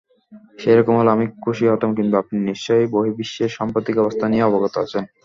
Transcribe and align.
সেরকম 0.59 0.93
হলে 0.97 1.11
আমি 1.11 1.25
খুশিই 1.43 1.71
হতাম 1.73 1.91
কিন্তু 1.97 2.15
আপনি 2.17 2.35
নিশ্চয়ই 2.49 2.91
বহির্বিশ্বের 2.93 3.55
সাম্প্রতিক 3.57 3.95
অবস্থা 3.97 4.25
নিয়ে 4.27 4.47
অবগত 4.49 4.73
আছেন? 4.83 5.03